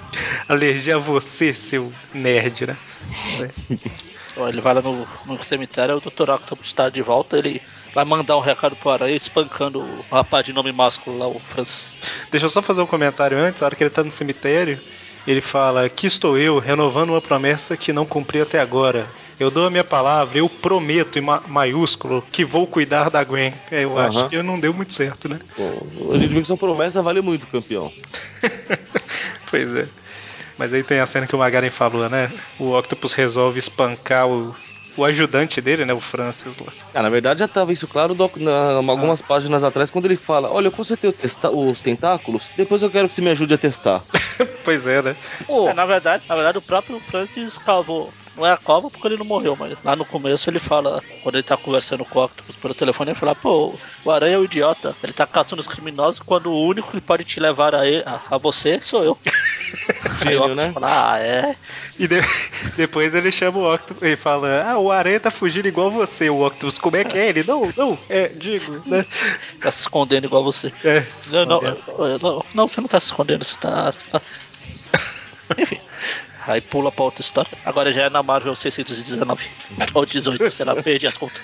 [0.48, 2.78] Alergia a você, seu nerd, né?
[4.32, 6.30] Então, ele vai lá no, no cemitério, o Dr.
[6.30, 7.62] Octopus está de volta, ele
[7.94, 11.98] vai mandar um recado pro Aranha espancando o rapaz de nome másculo lá, o Francis.
[12.30, 14.80] Deixa eu só fazer um comentário antes, a hora que ele tá no cemitério,
[15.28, 19.08] ele fala, aqui estou eu, renovando uma promessa que não cumpri até agora.
[19.40, 23.54] Eu dou a minha palavra, eu prometo em ma- maiúsculo que vou cuidar da Gwen.
[23.72, 25.40] É, eu acho que não deu muito certo, né?
[25.56, 27.92] Pô, a gente vê que sua promessa vale muito, campeão.
[29.50, 29.88] pois é.
[30.58, 32.32] Mas aí tem a cena que o Magaren falou, né?
[32.60, 34.56] O Octopus resolve espancar o,
[34.98, 35.94] o ajudante dele, né?
[35.94, 36.74] O Francis lá.
[36.94, 40.52] Ah, na verdade já tava isso claro doc- na- algumas páginas atrás, quando ele fala:
[40.52, 43.58] Olha, eu consertei o testa- os tentáculos, depois eu quero que você me ajude a
[43.58, 44.04] testar.
[44.64, 45.16] pois é, né?
[45.48, 48.14] Pô, É, na verdade, na verdade, o próprio Francis cavou.
[48.36, 51.36] Não é a cova porque ele não morreu, mas lá no começo ele fala, quando
[51.36, 54.46] ele tá conversando com o Octopus pelo telefone, ele fala, pô, o Aranha é um
[54.46, 54.96] idiota.
[55.04, 58.22] Ele tá caçando os criminosos quando o único que pode te levar a, ele- a,
[58.32, 59.18] a você sou eu.
[60.22, 60.72] O Gênio, né?
[60.74, 61.56] Fala, ah, é.
[61.98, 62.20] E de-
[62.76, 66.46] depois ele chama o Octopus e fala: Ah, o Aranha tá fugindo igual você, o
[66.46, 66.78] Octopus.
[66.78, 67.44] Como é que é ele?
[67.44, 69.06] Não, não, é, digo, né?
[69.62, 70.74] Tá se escondendo igual você.
[70.84, 71.62] É, Não, não,
[72.22, 73.92] não, não, você não tá se escondendo, você tá.
[73.92, 74.22] você tá-
[75.58, 75.80] Enfim.
[76.48, 77.52] Aí pula pra outra história.
[77.66, 79.46] Agora já é na Marvel 619.
[79.94, 81.42] Ou 18, sei lá, perdi as contas.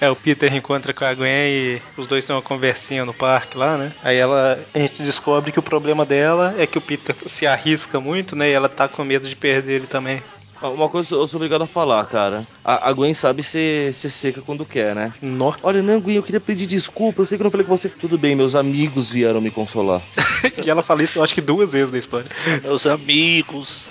[0.00, 3.56] É, o Peter encontra com a Gwen e os dois têm uma conversinha no parque
[3.56, 3.92] lá, né?
[4.02, 8.00] Aí ela, a gente descobre que o problema dela é que o Peter se arrisca
[8.00, 8.50] muito, né?
[8.50, 10.22] E ela tá com medo de perder ele também.
[10.62, 12.42] Uma coisa eu sou obrigado a falar, cara.
[12.62, 15.14] A, a Gwen sabe ser, ser seca quando quer, né?
[15.22, 15.54] Nó.
[15.62, 17.22] Olha, não, Gwen, eu queria pedir desculpa.
[17.22, 17.88] Eu sei que eu não falei com você.
[17.88, 20.02] Tudo bem, meus amigos vieram me consolar.
[20.62, 22.30] E ela fala isso, eu acho que duas vezes na história.
[22.62, 23.88] Meus amigos.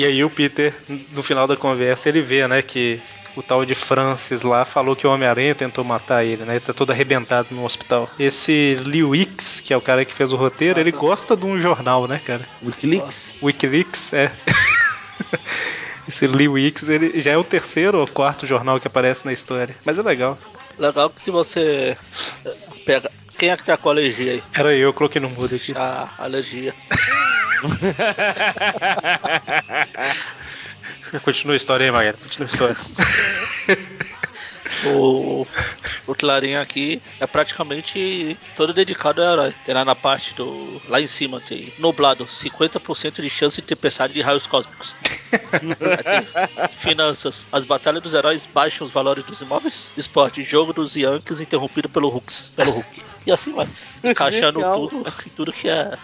[0.00, 0.72] E aí o Peter,
[1.12, 3.02] no final da conversa, ele vê, né, que
[3.36, 6.54] o tal de Francis lá falou que o Homem-Aranha tentou matar ele, né?
[6.54, 8.08] Ele tá todo arrebentado no hospital.
[8.18, 11.60] Esse Lee Wicks, que é o cara que fez o roteiro, ele gosta de um
[11.60, 12.48] jornal, né, cara?
[12.64, 13.34] Wikileaks?
[13.42, 14.32] Wikileaks, é.
[16.08, 19.76] Esse Lee Wicks, ele já é o terceiro ou quarto jornal que aparece na história.
[19.84, 20.38] Mas é legal.
[20.78, 21.94] Legal que se você
[22.46, 23.12] eh, pega.
[23.36, 24.42] Quem é que tá com alergia aí?
[24.54, 25.74] Era eu, eu coloquei no mudo aqui.
[25.76, 26.74] A alergia.
[31.24, 32.18] Continua a história aí, Maguire.
[32.18, 32.76] Continua a história.
[34.86, 35.46] O,
[36.06, 39.54] o Clarim aqui é praticamente todo dedicado ao herói.
[39.64, 40.80] Tem lá na parte do.
[40.88, 44.94] Lá em cima tem nublado, 50% de chance de tempestade de raios cósmicos.
[46.78, 47.46] Finanças.
[47.52, 49.90] As batalhas dos heróis baixam os valores dos imóveis.
[49.96, 52.32] Esporte, jogo dos Yankees interrompido pelo Hulk.
[52.56, 53.02] Pelo Hulk.
[53.26, 53.68] E assim vai.
[54.02, 55.96] Encaixando tudo, tudo que é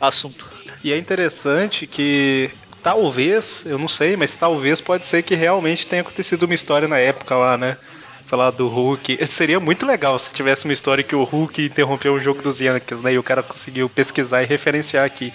[0.00, 0.44] assunto.
[0.82, 2.50] E é interessante que
[2.82, 6.98] talvez, eu não sei, mas talvez pode ser que realmente tenha acontecido uma história na
[6.98, 7.76] época lá, né?
[8.22, 9.18] Sei lá, do Hulk.
[9.28, 13.00] Seria muito legal se tivesse uma história que o Hulk interrompeu o jogo dos Yankees,
[13.02, 13.12] né?
[13.14, 15.32] E o cara conseguiu pesquisar e referenciar aqui.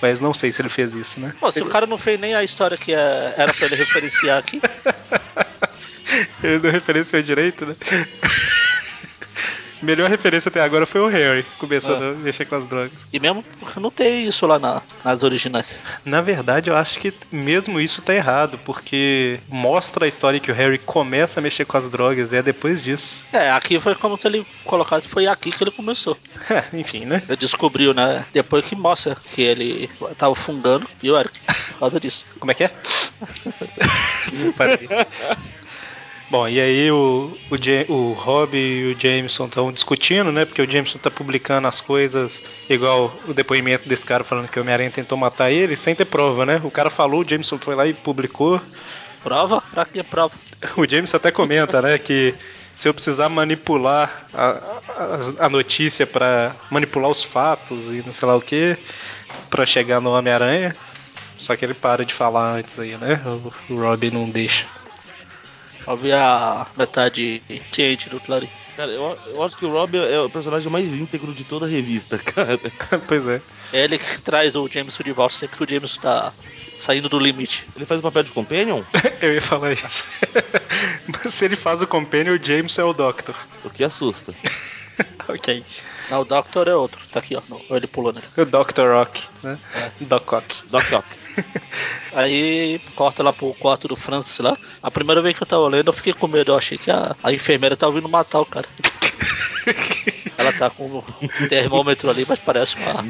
[0.00, 1.32] Mas não sei se ele fez isso, né?
[1.38, 3.76] Pô, se Seria- o cara não fez nem a história que é- era pra ele
[3.76, 4.60] referenciar aqui,
[6.42, 7.76] Ele não referenciou direito, né?
[9.82, 12.08] Melhor referência até agora foi o Harry, começando É.
[12.10, 13.04] a mexer com as drogas.
[13.12, 15.78] e mesmo porque não tem isso lá na- nas originais.
[16.04, 20.54] Na verdade, eu acho que mesmo isso tá errado, porque mostra a história que o
[20.54, 23.22] Harry começa a mexer com as drogas e é depois disso.
[23.32, 26.16] É, aqui foi como se ele colocasse, foi aqui que ele começou.
[26.48, 27.22] É, enfim, né?
[27.28, 28.24] Ele descobriu, né?
[28.32, 31.40] Depois que mostra que ele tava fungando e o Eric,
[31.72, 32.24] por causa disso.
[32.38, 32.70] Como é que é?
[34.56, 34.88] Parei.
[36.32, 40.46] Bom, e aí o, o, Ja- o Rob e o Jameson estão discutindo, né?
[40.46, 44.62] Porque o Jameson tá publicando as coisas, igual o depoimento desse cara falando que o
[44.62, 46.58] Homem-Aranha tentou matar ele, sem ter prova, né?
[46.64, 48.58] O cara falou, o Jameson foi lá e publicou.
[49.22, 49.62] Prova?
[49.74, 50.32] Pra que prova?
[50.74, 52.34] O Jameson até comenta, né, que
[52.74, 54.46] se eu precisar manipular a,
[54.88, 58.74] a, a notícia pra manipular os fatos e não sei lá o que,
[59.50, 60.74] pra chegar no Homem-Aranha.
[61.36, 63.20] Só que ele para de falar antes aí, né?
[63.68, 64.64] O, o Rob não deixa.
[66.00, 67.42] Ver a metade
[67.72, 68.48] ciente do Clarim.
[68.76, 71.68] Cara, eu, eu acho que o Rob é o personagem mais íntegro de toda a
[71.68, 72.58] revista, cara.
[73.06, 73.40] pois é.
[73.72, 76.32] É ele que traz o Jameson de volta sempre que o Jameson tá
[76.76, 77.66] saindo do limite.
[77.76, 78.82] Ele faz o papel de companion?
[79.20, 80.04] Eu ia falar isso.
[81.06, 83.36] Mas se ele faz o Companion, o James é o Doctor.
[83.64, 84.34] O que assusta.
[85.28, 85.64] ok.
[86.10, 87.00] Não, o Doctor é outro.
[87.10, 87.42] Tá aqui, ó.
[87.74, 88.26] Ele pulando ali.
[88.36, 88.92] O Dr.
[88.92, 89.58] Rock, né?
[90.00, 90.62] Doc Ock.
[90.68, 91.18] Doc Ock.
[92.14, 94.56] Aí corta lá pro quarto do Francis lá.
[94.82, 96.52] A primeira vez que eu tava lendo, eu fiquei com medo.
[96.52, 98.68] Eu achei que a, a enfermeira tava vindo matar o cara.
[100.36, 101.04] Ela tá com o
[101.48, 103.04] termômetro ali, mas parece uma.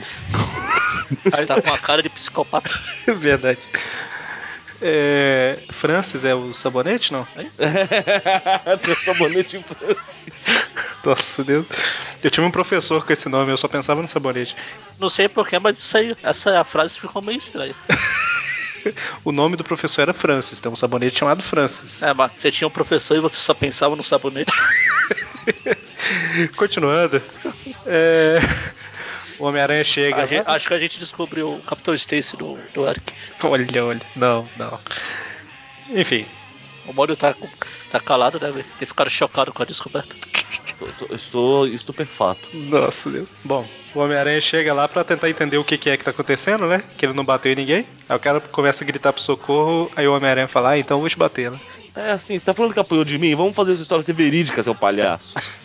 [1.47, 2.71] tá com uma cara de psicopata.
[3.07, 3.61] Verdade.
[4.85, 7.25] É, Francis é o sabonete, não?
[8.83, 10.29] Tem o sabonete em Francis.
[11.05, 11.66] Nossa Deus.
[12.21, 14.57] Eu tinha um professor com esse nome, eu só pensava no sabonete.
[14.99, 17.75] Não sei porquê, mas isso aí, essa frase ficou meio estranha.
[19.25, 22.03] O nome do professor era Francis, tem um sabonete chamado Francis.
[22.03, 24.51] É, mas você tinha um professor e você só pensava no sabonete.
[26.57, 27.23] Continuando.
[27.87, 28.40] É,
[29.42, 30.22] O Homem-Aranha chega.
[30.22, 33.12] A gente- acho que a gente descobriu o Capitão Stacy do, do Eric.
[33.42, 34.00] Olha, olha.
[34.14, 34.78] Não, não.
[35.90, 36.26] Enfim.
[36.87, 37.35] O Mônio tá,
[37.90, 40.14] tá calado, deve ter ficado chocado com a descoberta.
[41.11, 42.40] Estou estupefato.
[42.55, 43.37] Nossa Deus.
[43.44, 46.66] Bom, o Homem-Aranha chega lá pra tentar entender o que, que é que tá acontecendo,
[46.68, 46.83] né?
[46.96, 47.87] Que ele não bateu em ninguém.
[48.09, 51.00] Aí o cara começa a gritar pro socorro, aí o Homem-Aranha fala, ah, então eu
[51.00, 51.61] vou te bater, né?
[51.94, 53.35] É assim, você tá falando que apoiou de mim?
[53.35, 55.35] Vamos fazer essa história ser verídica, seu palhaço.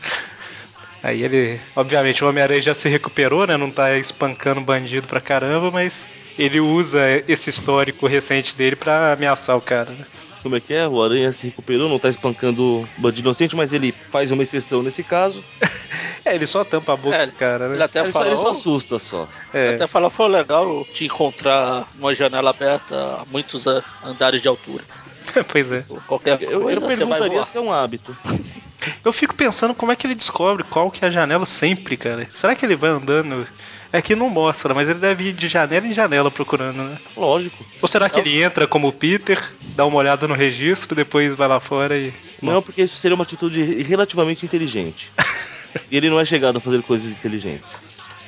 [1.07, 3.55] Aí ele, obviamente, o Homem-Aranha já se recuperou, né?
[3.55, 6.05] Não tá espancando bandido pra caramba, mas
[6.37, 10.05] ele usa esse histórico recente dele pra ameaçar o cara, né?
[10.43, 10.85] Como é que é?
[10.85, 15.01] O Aranha se recuperou, não tá espancando bandido inocente, mas ele faz uma exceção nesse
[15.01, 15.41] caso.
[16.25, 17.85] É, ele só tampa a boca É, do cara, Ele né?
[17.85, 19.29] até Ele só, ele só falou, assusta só.
[19.53, 19.75] É.
[19.75, 23.63] até falou, foi legal te encontrar uma janela aberta a muitos
[24.03, 24.83] andares de altura.
[25.47, 25.85] pois é.
[26.05, 28.13] Qualquer Eu, coisa eu vai perguntaria se é um hábito.
[29.03, 32.29] Eu fico pensando como é que ele descobre qual que é a janela sempre, cara.
[32.33, 33.47] Será que ele vai andando?
[33.91, 36.97] É que não mostra, mas ele deve ir de janela em janela procurando, né?
[37.15, 37.65] Lógico.
[37.81, 39.41] Ou será que ele entra como o Peter,
[39.75, 42.13] dá uma olhada no registro, depois vai lá fora e.
[42.41, 45.11] Não, porque isso seria uma atitude relativamente inteligente.
[45.91, 47.81] E ele não é chegado a fazer coisas inteligentes.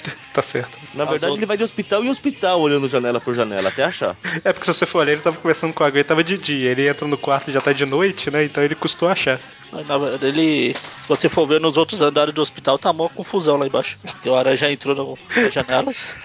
[0.31, 0.77] Tá certo.
[0.93, 3.83] Na As verdade, outras- ele vai de hospital em hospital olhando janela por janela, até
[3.83, 4.15] achar.
[4.45, 6.69] É porque se você for olhar, ele tava conversando com a Gwen, tava de dia.
[6.71, 8.43] Ele entra no quarto e já tá de noite, né?
[8.43, 9.39] Então ele custou achar.
[9.71, 10.73] Mas, na verdade, ele.
[10.73, 13.97] Se você for ver nos outros andares do hospital, tá mó confusão lá embaixo.
[14.01, 16.15] Porque o aranha já entrou no- nas janelas.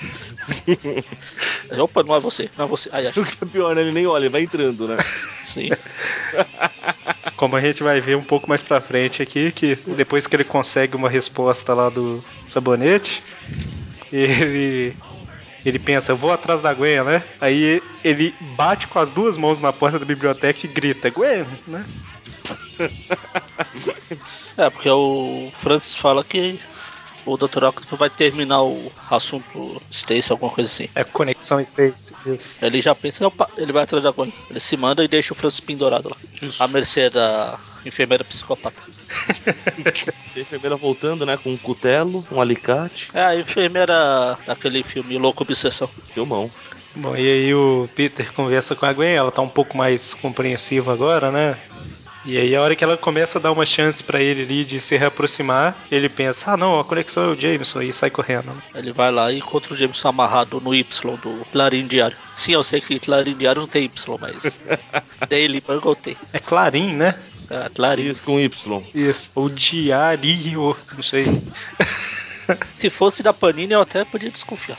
[1.78, 2.88] Opa, não é você, não é você.
[2.92, 3.80] Aí, acho O que é pior, né?
[3.80, 4.98] Ele nem olha, ele vai entrando, né?
[5.46, 5.70] sim.
[7.36, 10.44] Como a gente vai ver um pouco mais pra frente aqui, que depois que ele
[10.44, 13.22] consegue uma resposta lá do sabonete,
[14.12, 14.94] ele.
[15.64, 17.24] Ele pensa, eu vou atrás da Gwen, né?
[17.40, 21.84] Aí ele bate com as duas mãos na porta da biblioteca e grita, Gwen, né?
[24.56, 26.60] É, porque o Francis fala que
[27.26, 27.64] o Dr.
[27.64, 30.88] Octopus vai terminar o assunto Stacy, alguma coisa assim.
[30.94, 32.14] É conexão Space.
[32.26, 32.50] Isso.
[32.60, 34.32] Ele já pensa, opa, ele vai atrás da Gwen.
[34.50, 36.16] Ele se manda e deixa o Francis pendurado lá.
[36.58, 38.82] A mercê da enfermeira psicopata.
[39.44, 41.36] Tem a enfermeira voltando, né?
[41.36, 43.10] Com um cutelo, um alicate.
[43.14, 45.88] É a enfermeira daquele filme Louco Obsessão.
[46.10, 46.50] Filmão.
[46.96, 50.92] Bom, e aí o Peter conversa com a Gwen, ela tá um pouco mais compreensiva
[50.92, 51.58] agora, né?
[52.24, 54.80] E aí a hora que ela começa a dar uma chance pra ele ali de
[54.80, 58.50] se reaproximar, ele pensa, ah não, a conexão é o Jameson e sai correndo.
[58.74, 62.16] Ele vai lá e encontra o Jameson amarrado no Y do Clarim Diário.
[62.34, 64.60] Sim, eu sei que Clarim Diário não tem Y, mas
[65.28, 66.16] Daily Bugle tem.
[66.32, 67.14] É Clarim, né?
[67.50, 68.04] É, Clarim.
[68.04, 68.82] Isso com Y.
[68.94, 69.30] Isso.
[69.34, 71.24] Ou Diário, não sei.
[72.74, 74.78] Se fosse da Panini, eu até podia desconfiar.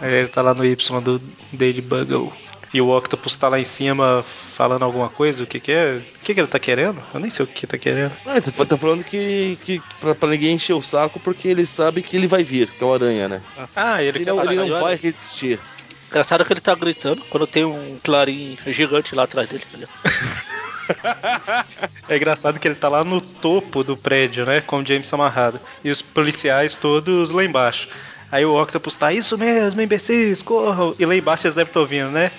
[0.00, 1.20] Aí ele tá lá no Y do
[1.52, 2.32] Daily Bugle.
[2.74, 6.02] E o Octopus tá lá em cima falando alguma coisa, o que que é?
[6.16, 7.00] O que que ele tá querendo?
[7.14, 8.10] Eu nem sei o que que tá querendo.
[8.26, 11.64] Ah, ele tá tá falando que, que pra, pra ninguém encher o saco, porque ele
[11.64, 13.42] sabe que ele vai vir, que é o Aranha, né?
[13.76, 15.60] Ah, ele, Ele quer não, ele não vai resistir.
[16.08, 19.64] Engraçado que ele tá gritando quando tem um Clarim gigante lá atrás dele.
[22.06, 24.60] É engraçado que ele tá lá no topo do prédio, né?
[24.60, 25.58] Com o James amarrado.
[25.82, 27.88] E os policiais todos lá embaixo.
[28.34, 30.92] Aí o Octopus tá, isso mesmo, imbecis, corram.
[30.98, 32.32] E lá embaixo eles devem estar ouvindo, né?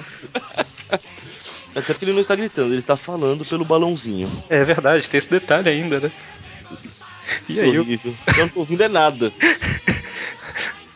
[1.76, 4.26] Até porque ele não está gritando, ele está falando pelo balãozinho.
[4.48, 6.10] É verdade, tem esse detalhe ainda, né?
[7.46, 8.14] E aí, o- Horrível.
[8.28, 9.30] Eu não tô ouvindo é nada.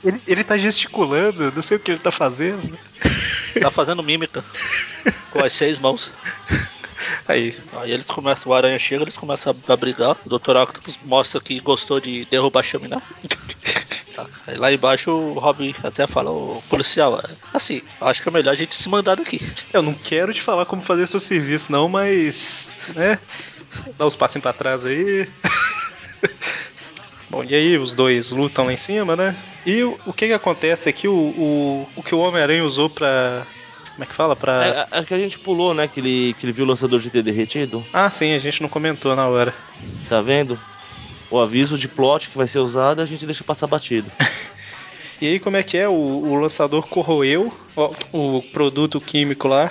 [0.03, 2.79] ele, ele tá gesticulando, não sei o que ele tá fazendo.
[3.61, 4.43] Tá fazendo mímica
[5.31, 6.11] com as seis mãos.
[7.29, 10.17] Aí, Aí eles começam, o aranha chega, eles começam a, a brigar.
[10.25, 10.57] O Dr.
[10.57, 13.01] Octopus mostra que gostou de derrubar a chaminé.
[14.15, 18.31] Tá, Aí lá embaixo o Robin até fala, ô policial, é, assim, acho que é
[18.31, 19.41] melhor a gente se mandar daqui.
[19.73, 22.85] eu não quero te falar como fazer seu serviço, não, mas.
[22.95, 23.19] né?
[23.97, 25.27] Dá uns passinhos pra trás aí.
[27.31, 29.35] Bom, e aí os dois lutam lá em cima, né?
[29.65, 31.09] E o, o que que acontece aqui?
[31.09, 33.47] O, o, o que o Homem-Aranha usou pra.
[33.95, 34.35] Como é que fala?
[34.35, 34.67] Pra.
[34.67, 35.87] É, acho que a gente pulou, né?
[35.87, 37.85] Que ele, que ele viu o lançador de ter derretido.
[37.93, 39.55] Ah, sim, a gente não comentou na hora.
[40.09, 40.59] Tá vendo?
[41.31, 44.11] O aviso de plot que vai ser usado a gente deixa passar batido.
[45.21, 45.89] E aí, como é que é?
[45.89, 49.71] O, o lançador corroeu ó, o produto químico lá.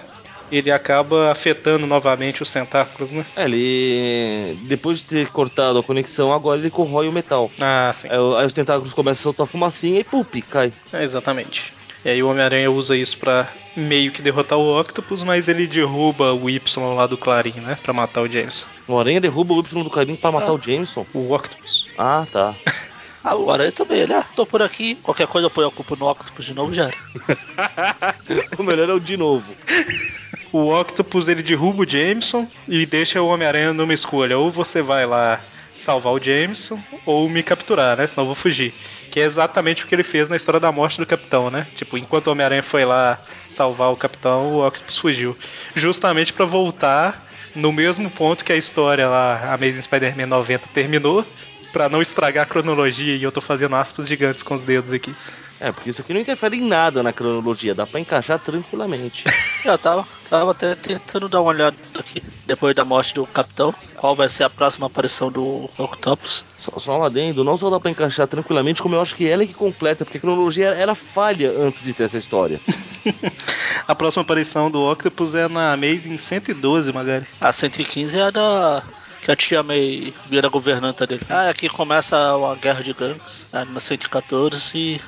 [0.50, 3.26] Ele acaba afetando novamente os tentáculos, né?
[3.36, 4.58] É, ele.
[4.64, 7.52] Depois de ter cortado a conexão, agora ele corrói o metal.
[7.60, 8.08] Ah, sim.
[8.10, 10.72] Aí, o- aí os tentáculos começam a soltar fumacinha e pup, cai.
[10.94, 11.74] É, exatamente.
[12.04, 16.34] E aí o Homem-Aranha usa isso pra meio que derrotar o Octopus, mas ele derruba
[16.34, 16.62] o Y
[16.96, 17.78] lá do Clarim, né?
[17.82, 18.66] Pra matar o Jameson.
[18.88, 21.06] O Aranha derruba o Y do carinho pra matar o Jameson.
[21.14, 21.88] O Octopus.
[21.98, 22.56] Ah, tá.
[23.24, 25.96] Ah, o aranha também, ele, ah, tô por aqui, qualquer coisa eu ponho a culpa
[25.96, 26.90] no Octopus de novo já
[28.58, 29.54] o melhor é o de novo.
[30.52, 34.38] O Octopus ele derruba o Jameson e deixa o Homem-Aranha numa escolha.
[34.38, 35.40] Ou você vai lá
[35.74, 38.08] salvar o Jameson, ou me capturar, né?
[38.08, 38.74] Senão eu vou fugir.
[39.10, 41.68] Que é exatamente o que ele fez na história da morte do Capitão, né?
[41.76, 45.38] Tipo, enquanto o Homem-Aranha foi lá salvar o Capitão, o Octopus fugiu.
[45.76, 51.26] Justamente pra voltar no mesmo ponto que a história lá, Amazing Spider-Man 90 terminou,
[51.72, 55.16] pra não estragar a cronologia e eu tô fazendo aspas gigantes com os dedos aqui.
[55.62, 59.26] É, porque isso aqui não interfere em nada na cronologia, dá pra encaixar tranquilamente.
[59.64, 64.16] Eu tava, tava até tentando dar uma olhada aqui, depois da morte do capitão, qual
[64.16, 66.44] vai ser a próxima aparição do Octopus.
[66.58, 69.44] Só, só um adendo, não só dá pra encaixar tranquilamente, como eu acho que ela
[69.44, 72.60] é que completa, porque a cronologia era falha antes de ter essa história.
[73.88, 77.28] a próxima aparição do Octopus é na Amazing 112, Magari.
[77.40, 78.84] A 115 é a da
[79.22, 81.26] que a tia May vira governanta dele.
[81.30, 85.02] Ah, aqui começa a guerra de gangues, é, na 114 e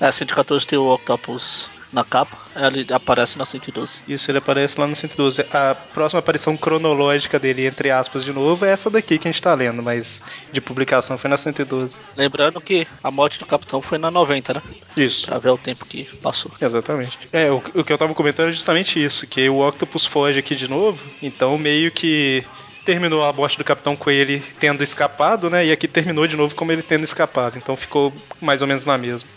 [0.00, 4.00] é, 114 tem o Octopus na capa, ele aparece na 112.
[4.06, 5.44] Isso, ele aparece lá no 112.
[5.52, 9.42] A próxima aparição cronológica dele, entre aspas, de novo, é essa daqui que a gente
[9.42, 11.98] tá lendo, mas de publicação foi na 112.
[12.16, 14.62] Lembrando que a morte do capitão foi na 90, né?
[14.96, 15.26] Isso.
[15.26, 16.52] Pra ver o tempo que passou.
[16.60, 17.18] Exatamente.
[17.32, 20.54] É, o, o que eu tava comentando é justamente isso, que o Octopus foge aqui
[20.54, 22.44] de novo, então meio que
[22.90, 25.64] terminou a morte do Capitão com ele tendo escapado, né?
[25.64, 27.56] E aqui terminou de novo como ele tendo escapado.
[27.56, 29.30] Então ficou mais ou menos na mesma.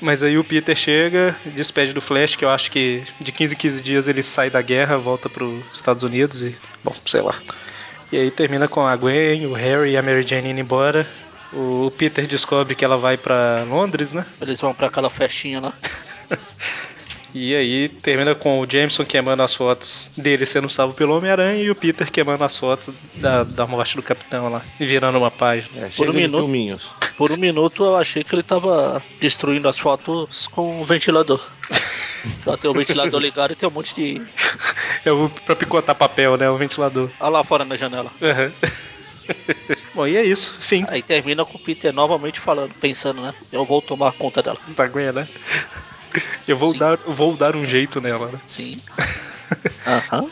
[0.00, 3.56] Mas aí o Peter chega, despede do Flash, que eu acho que de 15 em
[3.56, 7.36] 15 dias ele sai da guerra, volta para os Estados Unidos e, bom, sei lá.
[8.10, 11.06] E aí termina com a Gwen, o Harry e a Mary Jane indo embora.
[11.52, 14.26] O Peter descobre que ela vai para Londres, né?
[14.40, 15.72] Eles vão para aquela festinha lá.
[17.34, 21.70] E aí termina com o Jameson queimando as fotos dele sendo salvo pelo Homem-Aranha e
[21.70, 25.86] o Peter queimando as fotos da, da morte do Capitão lá, virando uma página.
[25.86, 26.94] É, por, um minuto, filminhos.
[27.16, 31.46] por um minuto eu achei que ele tava destruindo as fotos com o ventilador.
[32.24, 34.22] Só tem o ventilador ligado e tem um monte de.
[35.04, 36.50] É o pra picotar papel, né?
[36.50, 37.10] O ventilador.
[37.20, 38.10] Olha lá fora na janela.
[38.20, 38.52] Uhum.
[39.94, 40.84] Bom, e é isso, fim.
[40.88, 43.34] Aí termina com o Peter novamente falando, pensando, né?
[43.52, 44.58] Eu vou tomar conta dela.
[44.74, 45.28] Tá aguenta, né?
[46.46, 48.40] Eu vou dar, vou dar um jeito nela, né?
[48.46, 48.80] Sim.
[50.12, 50.28] Uhum.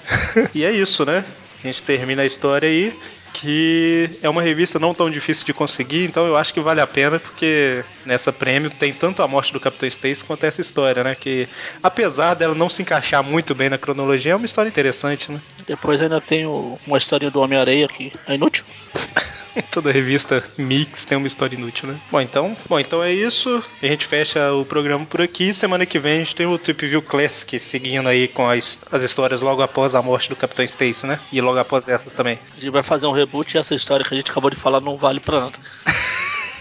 [0.54, 1.24] e é isso, né?
[1.64, 2.94] A gente termina a história aí.
[3.32, 6.86] Que é uma revista não tão difícil de conseguir, então eu acho que vale a
[6.86, 11.14] pena, porque nessa prêmio tem tanto a morte do Capitão Stacy quanto essa história, né?
[11.14, 11.46] Que
[11.82, 15.40] apesar dela não se encaixar muito bem na cronologia, é uma história interessante, né?
[15.66, 18.64] Depois ainda tem uma história do Homem-Areia que é inútil.
[19.70, 22.00] Toda revista Mix tem uma história inútil, né?
[22.10, 23.62] Bom, então, bom, então é isso.
[23.82, 25.52] A gente fecha o programa por aqui.
[25.52, 29.02] Semana que vem a gente tem o Trip View Classic seguindo aí com as, as
[29.02, 31.18] histórias logo após a morte do Capitão Stacy, né?
[31.32, 32.38] E logo após essas também.
[32.56, 34.80] A gente vai fazer um reboot e essa história que a gente acabou de falar
[34.80, 35.58] não vale pra nada.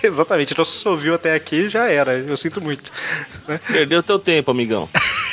[0.04, 2.14] Exatamente, então se você ouviu até aqui, já era.
[2.14, 2.92] Eu sinto muito.
[3.48, 3.60] Né?
[3.68, 4.88] Perdeu teu tempo, amigão.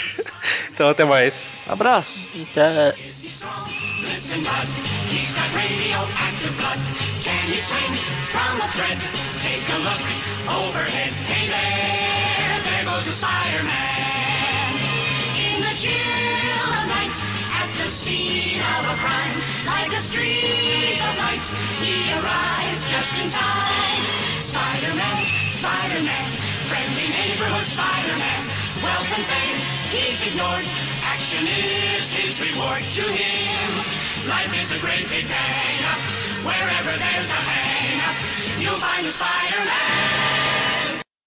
[0.72, 1.50] então até mais.
[1.66, 2.26] Abraço.
[2.50, 2.94] Até.
[7.42, 7.98] Can you swing
[8.30, 9.02] from a thread?
[9.42, 9.98] Take a look
[10.46, 11.10] overhead.
[11.26, 14.70] Hey there, there goes a Spider-Man.
[15.34, 17.18] In the chill of night,
[17.58, 21.42] at the scene of a crime, like a streak of light,
[21.82, 24.02] he arrives just in time.
[24.46, 25.26] Spider-Man,
[25.58, 26.28] Spider-Man,
[26.70, 28.42] friendly neighborhood Spider-Man.
[28.86, 29.58] Wealth and fame,
[29.90, 30.62] he's ignored.
[31.02, 34.30] Action is his reward to him.
[34.30, 36.11] Life is a great big bang.
[36.44, 40.41] Wherever there's a hang, you'll find a Spider-Man.